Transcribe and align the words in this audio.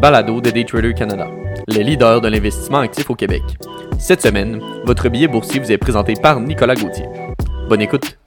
balado 0.00 0.40
de 0.40 0.50
Daytrader 0.50 0.94
Canada, 0.94 1.28
le 1.68 1.82
leader 1.82 2.22
de 2.22 2.28
l'investissement 2.28 2.78
actif 2.78 3.10
au 3.10 3.14
Québec. 3.14 3.42
Cette 3.98 4.22
semaine, 4.22 4.58
votre 4.84 5.10
billet 5.10 5.28
boursier 5.28 5.60
vous 5.60 5.70
est 5.70 5.76
présenté 5.76 6.14
par 6.14 6.40
Nicolas 6.40 6.74
Gauthier. 6.74 7.04
Bonne 7.68 7.82
écoute. 7.82 8.18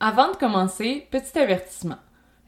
Avant 0.00 0.32
de 0.32 0.36
commencer, 0.36 1.06
petit 1.12 1.38
avertissement. 1.38 1.98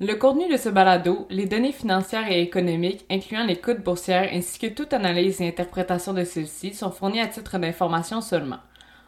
Le 0.01 0.15
contenu 0.15 0.51
de 0.51 0.57
ce 0.57 0.69
balado, 0.69 1.29
les 1.31 1.47
données 1.47 1.71
financières 1.71 2.29
et 2.29 2.43
économiques, 2.43 3.07
incluant 3.09 3.45
les 3.45 3.61
coûts 3.61 3.81
boursières 3.81 4.29
ainsi 4.33 4.59
que 4.59 4.67
toute 4.67 4.93
analyse 4.93 5.41
et 5.41 5.47
interprétation 5.47 6.13
de 6.13 6.25
celles-ci, 6.25 6.75
sont 6.75 6.91
fournis 6.91 7.21
à 7.21 7.29
titre 7.29 7.59
d'information 7.59 8.21
seulement. 8.21 8.59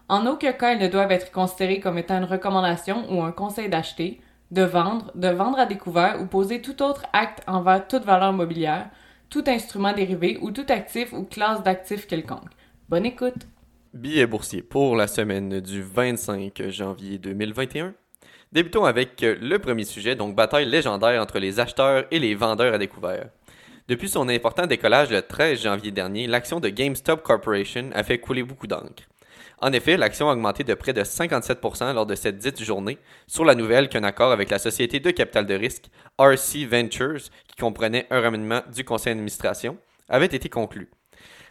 En 0.09 0.25
aucun 0.27 0.53
cas, 0.53 0.75
elles 0.75 0.83
ne 0.83 0.87
doivent 0.87 1.11
être 1.11 1.33
considérées 1.33 1.81
comme 1.81 1.99
étant 1.99 2.19
une 2.19 2.25
recommandation 2.25 3.07
ou 3.11 3.23
un 3.23 3.33
conseil 3.33 3.69
d'acheter, 3.69 4.21
de 4.51 4.63
vendre, 4.63 5.11
de 5.15 5.29
vendre 5.29 5.59
à 5.59 5.67
découvert 5.67 6.21
ou 6.21 6.27
poser 6.27 6.63
tout 6.63 6.83
autre 6.83 7.05
acte 7.13 7.43
envers 7.47 7.87
toute 7.87 8.05
valeur 8.05 8.33
mobilière, 8.33 8.91
tout 9.29 9.45
instrument 9.47 9.93
dérivé 9.93 10.39
ou 10.41 10.51
tout 10.51 10.67
actif 10.69 11.13
ou 11.13 11.25
classe 11.25 11.63
d'actifs 11.63 12.07
quelconque. 12.07 12.51
Bonne 12.89 13.07
écoute! 13.07 13.47
Billets 13.93 14.27
boursiers 14.27 14.63
pour 14.63 14.97
la 14.97 15.07
semaine 15.07 15.61
du 15.61 15.83
25 15.83 16.69
janvier 16.69 17.19
2021. 17.19 17.95
Débutons 18.53 18.85
avec 18.85 19.21
le 19.21 19.59
premier 19.59 19.85
sujet, 19.85 20.15
donc 20.15 20.35
bataille 20.35 20.65
légendaire 20.65 21.21
entre 21.21 21.39
les 21.39 21.61
acheteurs 21.61 22.05
et 22.11 22.19
les 22.19 22.35
vendeurs 22.35 22.73
à 22.73 22.79
découvert. 22.79 23.29
Depuis 23.89 24.09
son 24.09 24.29
important 24.29 24.67
décollage 24.67 25.11
le 25.11 25.23
13 25.23 25.63
janvier 25.63 25.91
dernier, 25.91 26.27
l'action 26.27 26.61
de 26.61 26.69
GameStop 26.69 27.23
Corporation 27.23 27.91
a 27.95 28.03
fait 28.03 28.19
couler 28.19 28.43
beaucoup 28.43 28.67
d'encre. 28.67 29.05
En 29.61 29.73
effet, 29.73 29.97
l'action 29.97 30.29
a 30.29 30.33
augmenté 30.35 30.63
de 30.63 30.75
près 30.75 30.93
de 30.93 31.03
57% 31.03 31.93
lors 31.93 32.07
de 32.07 32.15
cette 32.15 32.39
dite 32.39 32.63
journée 32.63 32.99
sur 33.27 33.45
la 33.45 33.57
nouvelle 33.57 33.89
qu'un 33.89 34.05
accord 34.05 34.31
avec 34.31 34.51
la 34.51 34.59
société 34.59 35.01
de 35.01 35.11
capital 35.11 35.47
de 35.47 35.55
risque 35.55 35.87
RC 36.19 36.65
Ventures, 36.65 37.31
qui 37.49 37.57
comprenait 37.59 38.07
un 38.11 38.21
remaniement 38.21 38.61
du 38.73 38.85
conseil 38.85 39.15
d'administration, 39.15 39.77
avait 40.09 40.27
été 40.27 40.49
conclu. 40.49 40.89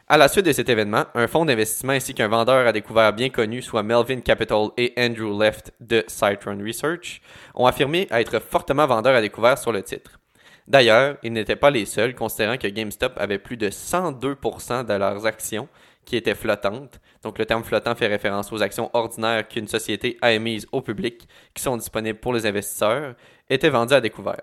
À 0.08 0.16
la 0.16 0.30
suite 0.30 0.46
de 0.46 0.54
cet 0.54 0.70
événement, 0.70 1.04
un 1.16 1.28
fonds 1.28 1.44
d'investissement 1.44 1.92
ainsi 1.92 2.14
qu'un 2.14 2.30
vendeur 2.30 2.66
à 2.66 2.72
découvert 2.72 3.12
bien 3.12 3.30
connu, 3.30 3.62
soit 3.62 3.84
Melvin 3.84 4.22
Capital 4.22 4.70
et 4.78 4.94
Andrew 4.98 5.38
Left 5.38 5.74
de 5.82 6.06
Citron 6.08 6.60
Research, 6.66 7.22
ont 7.56 7.66
affirmé 7.66 8.08
être 8.10 8.40
fortement 8.40 8.88
vendeurs 8.88 9.18
à 9.18 9.22
découvert 9.22 9.58
sur 9.58 9.74
le 9.74 9.84
titre. 9.84 10.18
D'ailleurs, 10.66 11.18
ils 11.24 11.34
n'étaient 11.34 11.58
pas 11.58 11.72
les 11.72 11.86
seuls, 11.86 12.16
considérant 12.16 12.58
que 12.58 12.68
GameStop 12.70 13.14
avait 13.18 13.38
plus 13.38 13.58
de 13.58 13.70
102% 13.70 14.86
de 14.86 14.94
leurs 14.94 15.26
actions 15.26 15.68
qui 16.08 16.16
étaient 16.16 16.34
flottantes. 16.34 17.00
Donc 17.22 17.38
le 17.38 17.46
terme 17.46 17.64
flottant 17.64 17.94
fait 17.94 18.08
référence 18.08 18.52
aux 18.52 18.64
actions 18.64 18.90
ordinaires 18.94 19.48
qu'une 19.48 19.68
société 19.68 20.18
a 20.22 20.32
émises 20.32 20.66
au 20.72 20.82
public, 20.82 21.28
qui 21.54 21.62
sont 21.62 21.76
disponibles 21.76 22.20
pour 22.20 22.34
les 22.34 22.46
investisseurs, 22.46 23.14
étaient 23.50 23.70
vendues 23.70 23.94
à 23.94 24.02
découvert. 24.02 24.42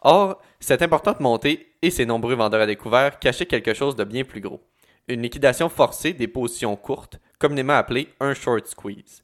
Or, 0.00 0.40
cette 0.60 0.82
importante 0.82 1.20
montée 1.20 1.74
et 1.82 1.90
ses 1.90 2.06
nombreux 2.06 2.34
vendeurs 2.34 2.62
à 2.62 2.66
découvert 2.66 3.18
cachaient 3.18 3.46
quelque 3.46 3.74
chose 3.74 3.94
de 3.94 4.04
bien 4.04 4.24
plus 4.24 4.40
gros. 4.40 4.62
Une 5.06 5.22
liquidation 5.22 5.68
forcée 5.68 6.14
des 6.14 6.28
positions 6.28 6.76
courtes, 6.76 7.20
communément 7.38 7.74
appelée 7.74 8.08
un 8.20 8.32
short 8.32 8.66
squeeze. 8.66 9.23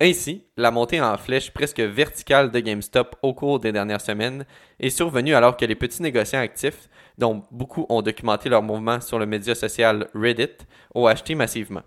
Ainsi, 0.00 0.44
la 0.56 0.70
montée 0.70 1.00
en 1.00 1.16
flèche 1.16 1.52
presque 1.52 1.80
verticale 1.80 2.50
de 2.50 2.58
GameStop 2.58 3.16
au 3.22 3.34
cours 3.34 3.60
des 3.60 3.72
dernières 3.72 4.00
semaines 4.00 4.44
est 4.80 4.90
survenue 4.90 5.34
alors 5.34 5.56
que 5.56 5.64
les 5.64 5.76
petits 5.76 6.02
négociants 6.02 6.40
actifs, 6.40 6.88
dont 7.18 7.44
beaucoup 7.50 7.86
ont 7.88 8.02
documenté 8.02 8.48
leur 8.48 8.62
mouvement 8.62 9.00
sur 9.00 9.18
le 9.18 9.26
média 9.26 9.54
social 9.54 10.08
Reddit, 10.14 10.66
ont 10.94 11.06
acheté 11.06 11.34
massivement. 11.34 11.82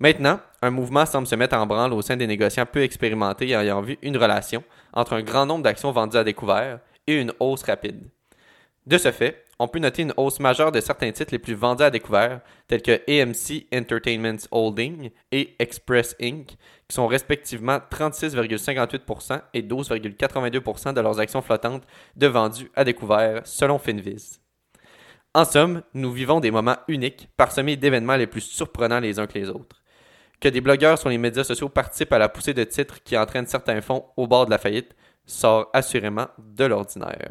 Maintenant, 0.00 0.40
un 0.62 0.70
mouvement 0.70 1.06
semble 1.06 1.28
se 1.28 1.36
mettre 1.36 1.56
en 1.56 1.64
branle 1.64 1.92
au 1.92 2.02
sein 2.02 2.16
des 2.16 2.26
négociants 2.26 2.66
peu 2.66 2.82
expérimentés 2.82 3.50
ayant 3.50 3.82
vu 3.82 3.98
une 4.02 4.16
relation 4.16 4.64
entre 4.92 5.12
un 5.12 5.22
grand 5.22 5.46
nombre 5.46 5.62
d'actions 5.62 5.92
vendues 5.92 6.16
à 6.16 6.24
découvert 6.24 6.80
et 7.06 7.20
une 7.20 7.32
hausse 7.38 7.62
rapide. 7.62 8.10
De 8.84 8.98
ce 8.98 9.12
fait, 9.12 9.44
on 9.60 9.68
peut 9.68 9.78
noter 9.78 10.02
une 10.02 10.14
hausse 10.16 10.40
majeure 10.40 10.72
de 10.72 10.80
certains 10.80 11.12
titres 11.12 11.30
les 11.30 11.38
plus 11.38 11.54
vendus 11.54 11.84
à 11.84 11.90
découvert, 11.90 12.40
tels 12.66 12.82
que 12.82 13.00
AMC 13.08 13.66
Entertainment 13.72 14.38
Holding 14.50 15.10
et 15.30 15.54
Express 15.60 16.16
Inc., 16.20 16.46
qui 16.46 16.94
sont 16.94 17.06
respectivement 17.06 17.78
36,58% 17.78 19.40
et 19.54 19.62
12,82% 19.62 20.94
de 20.94 21.00
leurs 21.00 21.20
actions 21.20 21.42
flottantes 21.42 21.84
de 22.16 22.26
vendus 22.26 22.72
à 22.74 22.82
découvert, 22.82 23.42
selon 23.44 23.78
Finviz. 23.78 24.40
En 25.32 25.44
somme, 25.44 25.82
nous 25.94 26.10
vivons 26.10 26.40
des 26.40 26.50
moments 26.50 26.76
uniques, 26.88 27.28
parsemés 27.36 27.76
d'événements 27.76 28.16
les 28.16 28.26
plus 28.26 28.40
surprenants 28.40 29.00
les 29.00 29.20
uns 29.20 29.28
que 29.28 29.38
les 29.38 29.48
autres. 29.48 29.80
Que 30.40 30.48
des 30.48 30.60
blogueurs 30.60 30.98
sur 30.98 31.08
les 31.08 31.18
médias 31.18 31.44
sociaux 31.44 31.68
participent 31.68 32.12
à 32.12 32.18
la 32.18 32.28
poussée 32.28 32.52
de 32.52 32.64
titres 32.64 33.00
qui 33.04 33.16
entraînent 33.16 33.46
certains 33.46 33.80
fonds 33.80 34.06
au 34.16 34.26
bord 34.26 34.46
de 34.46 34.50
la 34.50 34.58
faillite 34.58 34.96
sort 35.24 35.70
assurément 35.72 36.26
de 36.36 36.64
l'ordinaire. 36.64 37.30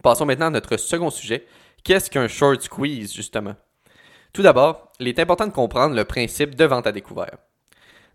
Passons 0.00 0.26
maintenant 0.26 0.46
à 0.46 0.50
notre 0.50 0.76
second 0.76 1.10
sujet. 1.10 1.46
Qu'est-ce 1.84 2.10
qu'un 2.10 2.28
short 2.28 2.62
squeeze, 2.62 3.12
justement? 3.12 3.56
Tout 4.32 4.42
d'abord, 4.42 4.92
il 4.98 5.08
est 5.08 5.18
important 5.18 5.46
de 5.46 5.52
comprendre 5.52 5.94
le 5.94 6.04
principe 6.04 6.54
de 6.54 6.64
vente 6.64 6.86
à 6.86 6.92
découvert. 6.92 7.36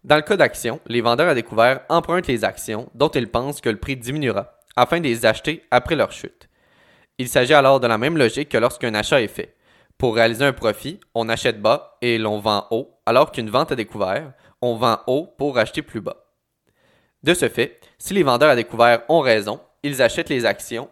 Dans 0.04 0.16
le 0.16 0.22
cas 0.22 0.38
d'actions, 0.38 0.80
les 0.88 1.02
vendeurs 1.02 1.30
à 1.30 1.36
découvert 1.36 1.82
empruntent 1.90 2.28
les 2.28 2.44
actions 2.44 2.90
dont 2.96 3.10
ils 3.10 3.30
pensent 3.30 3.62
que 3.62 3.70
le 3.70 3.78
prix 3.78 3.98
diminuera 3.98 4.58
afin 4.76 5.00
de 5.00 5.06
les 5.06 5.26
acheter 5.26 5.64
après 5.72 5.96
leur 5.96 6.12
chute. 6.12 6.48
Il 7.18 7.28
s'agit 7.28 7.54
alors 7.54 7.80
de 7.80 7.88
la 7.88 7.98
même 7.98 8.18
logique 8.18 8.50
que 8.50 8.58
lorsqu'un 8.58 8.94
achat 8.94 9.22
est 9.22 9.28
fait. 9.28 9.56
Pour 9.98 10.16
réaliser 10.16 10.46
un 10.46 10.54
profit, 10.54 11.00
on 11.16 11.30
achète 11.30 11.62
bas 11.62 11.98
et 12.02 12.20
l'on 12.20 12.40
vend 12.40 12.68
haut, 12.70 13.00
alors 13.08 13.32
qu'une 13.32 13.50
vente 13.50 13.72
à 13.72 13.76
découvert, 13.76 14.34
on 14.62 14.76
vend 14.76 15.00
haut 15.08 15.34
pour 15.38 15.58
acheter 15.58 15.82
plus 15.82 16.02
bas. 16.02 16.28
De 17.24 17.34
ce 17.34 17.50
fait, 17.50 17.80
si 17.98 18.14
les 18.14 18.22
vendeurs 18.22 18.52
à 18.52 18.56
découvert 18.56 19.02
ont 19.10 19.22
raison, 19.22 19.60
ils 19.82 20.02
achètent 20.04 20.30
les 20.30 20.46
actions 20.46 20.90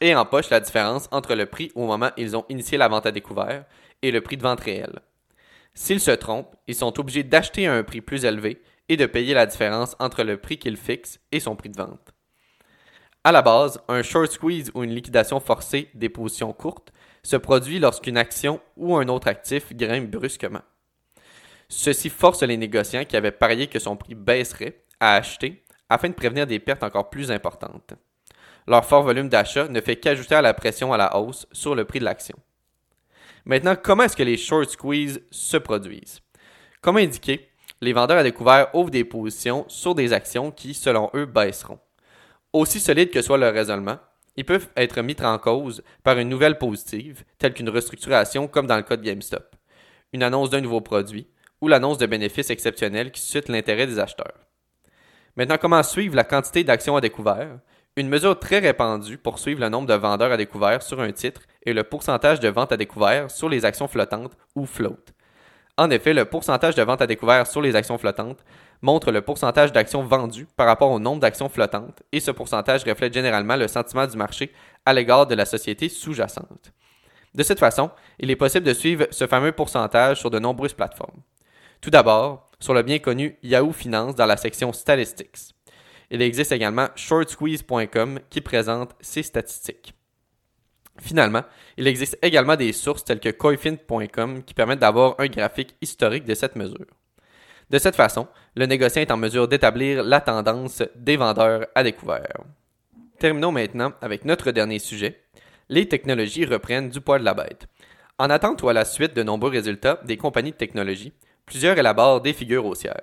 et 0.00 0.14
empochent 0.14 0.50
la 0.50 0.60
différence 0.60 1.08
entre 1.10 1.34
le 1.34 1.46
prix 1.46 1.72
au 1.74 1.86
moment 1.86 2.08
où 2.08 2.20
ils 2.20 2.36
ont 2.36 2.44
initié 2.48 2.78
la 2.78 2.88
vente 2.88 3.06
à 3.06 3.12
découvert 3.12 3.64
et 4.02 4.10
le 4.10 4.20
prix 4.20 4.36
de 4.36 4.42
vente 4.42 4.60
réel. 4.60 5.00
S'ils 5.74 6.00
se 6.00 6.10
trompent, 6.10 6.56
ils 6.66 6.74
sont 6.74 6.98
obligés 6.98 7.22
d'acheter 7.22 7.66
à 7.66 7.74
un 7.74 7.82
prix 7.82 8.00
plus 8.00 8.24
élevé 8.24 8.62
et 8.88 8.96
de 8.96 9.06
payer 9.06 9.34
la 9.34 9.46
différence 9.46 9.94
entre 9.98 10.24
le 10.24 10.36
prix 10.36 10.58
qu'ils 10.58 10.76
fixent 10.76 11.20
et 11.30 11.40
son 11.40 11.54
prix 11.54 11.68
de 11.68 11.76
vente. 11.76 12.12
À 13.22 13.32
la 13.32 13.42
base, 13.42 13.80
un 13.88 14.02
short 14.02 14.32
squeeze 14.32 14.70
ou 14.74 14.82
une 14.82 14.94
liquidation 14.94 15.40
forcée 15.40 15.90
des 15.94 16.08
positions 16.08 16.52
courtes 16.52 16.90
se 17.22 17.36
produit 17.36 17.78
lorsqu'une 17.78 18.16
action 18.16 18.60
ou 18.76 18.96
un 18.96 19.08
autre 19.08 19.28
actif 19.28 19.74
grimpe 19.74 20.10
brusquement. 20.10 20.62
Ceci 21.68 22.08
force 22.08 22.42
les 22.42 22.56
négociants 22.56 23.04
qui 23.04 23.16
avaient 23.16 23.30
parié 23.30 23.66
que 23.66 23.78
son 23.78 23.96
prix 23.96 24.14
baisserait 24.14 24.82
à 24.98 25.14
acheter 25.14 25.62
afin 25.88 26.08
de 26.08 26.14
prévenir 26.14 26.46
des 26.46 26.58
pertes 26.58 26.82
encore 26.82 27.10
plus 27.10 27.30
importantes. 27.30 27.94
Leur 28.66 28.84
fort 28.84 29.02
volume 29.02 29.28
d'achat 29.28 29.68
ne 29.68 29.80
fait 29.80 29.96
qu'ajouter 29.96 30.34
à 30.34 30.42
la 30.42 30.54
pression 30.54 30.92
à 30.92 30.96
la 30.96 31.16
hausse 31.16 31.46
sur 31.52 31.74
le 31.74 31.84
prix 31.84 31.98
de 31.98 32.04
l'action. 32.04 32.36
Maintenant, 33.44 33.76
comment 33.80 34.04
est-ce 34.04 34.16
que 34.16 34.22
les 34.22 34.36
short 34.36 34.70
squeeze 34.70 35.22
se 35.30 35.56
produisent? 35.56 36.20
Comme 36.80 36.98
indiqué, 36.98 37.48
les 37.80 37.92
vendeurs 37.92 38.18
à 38.18 38.22
découvert 38.22 38.74
ouvrent 38.74 38.90
des 38.90 39.04
positions 39.04 39.64
sur 39.68 39.94
des 39.94 40.12
actions 40.12 40.50
qui, 40.50 40.74
selon 40.74 41.10
eux, 41.14 41.26
baisseront. 41.26 41.78
Aussi 42.52 42.80
solide 42.80 43.10
que 43.10 43.22
soit 43.22 43.38
leur 43.38 43.54
raisonnement, 43.54 43.98
ils 44.36 44.44
peuvent 44.44 44.68
être 44.76 45.02
mis 45.02 45.16
en 45.22 45.38
cause 45.38 45.82
par 46.02 46.18
une 46.18 46.28
nouvelle 46.28 46.58
positive, 46.58 47.24
telle 47.38 47.54
qu'une 47.54 47.68
restructuration 47.68 48.48
comme 48.48 48.66
dans 48.66 48.76
le 48.76 48.82
cas 48.82 48.96
de 48.96 49.02
GameStop, 49.02 49.56
une 50.12 50.22
annonce 50.22 50.50
d'un 50.50 50.60
nouveau 50.60 50.80
produit 50.80 51.26
ou 51.60 51.68
l'annonce 51.68 51.98
de 51.98 52.06
bénéfices 52.06 52.50
exceptionnels 52.50 53.12
qui 53.12 53.20
suscitent 53.20 53.48
l'intérêt 53.48 53.86
des 53.86 53.98
acheteurs. 53.98 54.46
Maintenant, 55.36 55.58
comment 55.58 55.82
suivre 55.82 56.16
la 56.16 56.24
quantité 56.24 56.64
d'actions 56.64 56.96
à 56.96 57.00
découvert? 57.00 57.58
Une 58.00 58.08
mesure 58.08 58.40
très 58.40 58.60
répandue 58.60 59.18
pour 59.18 59.38
suivre 59.38 59.60
le 59.60 59.68
nombre 59.68 59.86
de 59.86 59.92
vendeurs 59.92 60.32
à 60.32 60.38
découvert 60.38 60.82
sur 60.82 61.02
un 61.02 61.12
titre 61.12 61.42
est 61.66 61.74
le 61.74 61.84
pourcentage 61.84 62.40
de 62.40 62.48
ventes 62.48 62.72
à 62.72 62.78
découvert 62.78 63.30
sur 63.30 63.50
les 63.50 63.66
actions 63.66 63.88
flottantes 63.88 64.32
ou 64.54 64.64
float. 64.64 64.96
En 65.76 65.90
effet, 65.90 66.14
le 66.14 66.24
pourcentage 66.24 66.74
de 66.74 66.82
ventes 66.82 67.02
à 67.02 67.06
découvert 67.06 67.46
sur 67.46 67.60
les 67.60 67.76
actions 67.76 67.98
flottantes 67.98 68.42
montre 68.80 69.12
le 69.12 69.20
pourcentage 69.20 69.70
d'actions 69.70 70.02
vendues 70.02 70.46
par 70.56 70.66
rapport 70.66 70.90
au 70.90 70.98
nombre 70.98 71.20
d'actions 71.20 71.50
flottantes 71.50 72.02
et 72.10 72.20
ce 72.20 72.30
pourcentage 72.30 72.84
reflète 72.84 73.12
généralement 73.12 73.56
le 73.56 73.68
sentiment 73.68 74.06
du 74.06 74.16
marché 74.16 74.50
à 74.86 74.94
l'égard 74.94 75.26
de 75.26 75.34
la 75.34 75.44
société 75.44 75.90
sous-jacente. 75.90 76.72
De 77.34 77.42
cette 77.42 77.60
façon, 77.60 77.90
il 78.18 78.30
est 78.30 78.36
possible 78.36 78.64
de 78.64 78.72
suivre 78.72 79.08
ce 79.10 79.26
fameux 79.26 79.52
pourcentage 79.52 80.20
sur 80.20 80.30
de 80.30 80.38
nombreuses 80.38 80.72
plateformes. 80.72 81.20
Tout 81.82 81.90
d'abord, 81.90 82.48
sur 82.60 82.72
le 82.72 82.82
bien 82.82 82.98
connu 82.98 83.36
Yahoo 83.42 83.72
Finance 83.72 84.14
dans 84.14 84.24
la 84.24 84.38
section 84.38 84.72
Statistics. 84.72 85.54
Il 86.10 86.22
existe 86.22 86.52
également 86.52 86.88
shortsqueeze.com 86.96 88.20
qui 88.28 88.40
présente 88.40 88.94
ces 89.00 89.22
statistiques. 89.22 89.94
Finalement, 90.98 91.42
il 91.76 91.86
existe 91.86 92.18
également 92.20 92.56
des 92.56 92.72
sources 92.72 93.04
telles 93.04 93.20
que 93.20 93.30
coifin.com 93.30 94.42
qui 94.42 94.54
permettent 94.54 94.80
d'avoir 94.80 95.14
un 95.18 95.26
graphique 95.28 95.76
historique 95.80 96.24
de 96.24 96.34
cette 96.34 96.56
mesure. 96.56 96.86
De 97.70 97.78
cette 97.78 97.96
façon, 97.96 98.26
le 98.56 98.66
négociant 98.66 99.02
est 99.02 99.12
en 99.12 99.16
mesure 99.16 99.48
d'établir 99.48 100.02
la 100.02 100.20
tendance 100.20 100.82
des 100.96 101.16
vendeurs 101.16 101.66
à 101.74 101.84
découvert. 101.84 102.42
Terminons 103.18 103.52
maintenant 103.52 103.92
avec 104.02 104.24
notre 104.24 104.50
dernier 104.50 104.80
sujet. 104.80 105.22
Les 105.68 105.88
technologies 105.88 106.44
reprennent 106.44 106.88
du 106.88 107.00
poids 107.00 107.20
de 107.20 107.24
la 107.24 107.34
bête. 107.34 107.68
En 108.18 108.28
attente 108.28 108.62
ou 108.62 108.68
à 108.68 108.72
la 108.72 108.84
suite 108.84 109.14
de 109.14 109.22
nombreux 109.22 109.50
résultats 109.50 110.00
des 110.04 110.16
compagnies 110.16 110.50
de 110.50 110.56
technologie, 110.56 111.12
plusieurs 111.46 111.78
élaborent 111.78 112.20
des 112.20 112.32
figures 112.32 112.66
haussières. 112.66 113.02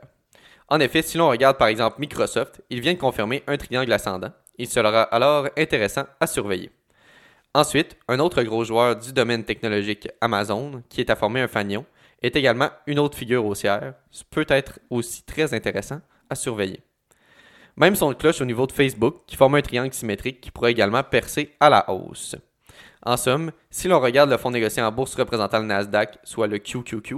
En 0.69 0.79
effet, 0.79 1.01
si 1.01 1.17
l'on 1.17 1.29
regarde 1.29 1.57
par 1.57 1.67
exemple 1.67 1.99
Microsoft, 1.99 2.61
il 2.69 2.81
vient 2.81 2.93
de 2.93 2.99
confirmer 2.99 3.43
un 3.47 3.57
triangle 3.57 3.91
ascendant. 3.93 4.31
Il 4.57 4.67
sera 4.67 5.03
alors 5.03 5.47
intéressant 5.57 6.05
à 6.19 6.27
surveiller. 6.27 6.71
Ensuite, 7.53 7.97
un 8.07 8.19
autre 8.19 8.43
gros 8.43 8.65
joueur 8.65 8.95
du 8.95 9.13
domaine 9.13 9.45
technologique 9.45 10.09
Amazon, 10.19 10.83
qui 10.89 10.99
est 10.99 11.09
à 11.09 11.15
former 11.15 11.41
un 11.41 11.47
fanion, 11.47 11.85
est 12.21 12.35
également 12.35 12.69
une 12.85 12.99
autre 12.99 13.17
figure 13.17 13.45
haussière, 13.45 13.93
ce 14.11 14.23
peut 14.29 14.45
être 14.49 14.79
aussi 14.89 15.23
très 15.23 15.53
intéressant 15.53 16.01
à 16.29 16.35
surveiller. 16.35 16.81
Même 17.77 17.95
son 17.95 18.13
cloche 18.13 18.41
au 18.41 18.45
niveau 18.45 18.67
de 18.67 18.71
Facebook, 18.71 19.21
qui 19.27 19.35
forme 19.35 19.55
un 19.55 19.61
triangle 19.61 19.93
symétrique 19.93 20.41
qui 20.41 20.51
pourrait 20.51 20.71
également 20.71 21.03
percer 21.03 21.55
à 21.59 21.69
la 21.69 21.89
hausse. 21.89 22.35
En 23.03 23.15
somme, 23.15 23.51
si 23.69 23.87
l'on 23.87 23.99
regarde 23.99 24.29
le 24.29 24.37
fonds 24.37 24.51
négocié 24.51 24.81
en 24.81 24.91
bourse 24.91 25.15
représentant 25.15 25.59
le 25.59 25.65
Nasdaq, 25.65 26.17
soit 26.23 26.47
le 26.47 26.57
QQQ, 26.57 27.17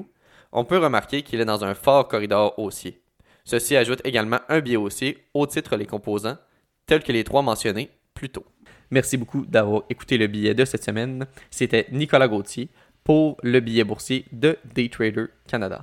on 0.52 0.66
peut 0.66 0.78
remarquer 0.78 1.24
qu'il 1.24 1.40
est 1.40 1.45
dans 1.45 1.63
un 1.63 1.74
fort 1.74 2.07
corridor 2.07 2.60
haussier. 2.60 3.02
Ceci 3.46 3.76
ajoute 3.76 4.02
également 4.04 4.40
un 4.50 4.60
biais 4.60 4.78
haussier 4.78 5.26
au 5.34 5.46
titre 5.48 5.76
les 5.76 5.86
composants, 5.86 6.38
tels 6.86 7.04
que 7.04 7.12
les 7.12 7.24
trois 7.24 7.42
mentionnés 7.42 7.90
plus 8.14 8.30
tôt. 8.30 8.46
Merci 8.92 9.18
beaucoup 9.18 9.46
d'avoir 9.46 9.84
écouté 9.90 10.18
le 10.18 10.28
billet 10.28 10.56
de 10.56 10.66
cette 10.66 10.84
semaine. 10.84 11.28
C'était 11.52 11.88
Nicolas 11.92 12.28
Gauthier 12.28 12.70
pour 13.04 13.38
le 13.44 13.60
billet 13.60 13.84
boursier 13.84 14.26
de 14.32 14.58
Daytrader 14.74 15.26
Canada. 15.48 15.78